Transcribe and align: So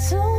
So 0.00 0.29